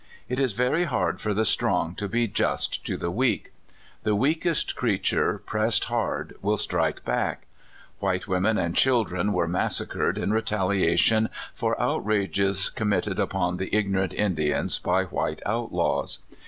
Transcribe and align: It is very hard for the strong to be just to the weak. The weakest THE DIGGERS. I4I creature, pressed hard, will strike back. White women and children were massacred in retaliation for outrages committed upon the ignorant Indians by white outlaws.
It 0.27 0.39
is 0.39 0.53
very 0.53 0.85
hard 0.85 1.21
for 1.21 1.31
the 1.31 1.45
strong 1.45 1.93
to 1.93 2.09
be 2.09 2.27
just 2.27 2.83
to 2.87 2.97
the 2.97 3.11
weak. 3.11 3.53
The 4.01 4.15
weakest 4.15 4.69
THE 4.69 4.71
DIGGERS. 4.71 4.73
I4I 4.73 4.79
creature, 4.79 5.37
pressed 5.45 5.83
hard, 5.83 6.35
will 6.41 6.57
strike 6.57 7.05
back. 7.05 7.45
White 7.99 8.27
women 8.27 8.57
and 8.57 8.75
children 8.75 9.31
were 9.31 9.47
massacred 9.47 10.17
in 10.17 10.33
retaliation 10.33 11.29
for 11.53 11.79
outrages 11.79 12.71
committed 12.71 13.19
upon 13.19 13.57
the 13.57 13.69
ignorant 13.75 14.15
Indians 14.15 14.79
by 14.79 15.03
white 15.03 15.43
outlaws. 15.45 16.17